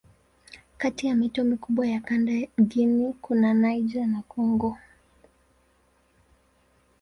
[0.77, 4.77] Kati ya mito mikubwa ya kanda Guinea kuna Niger na Kongo.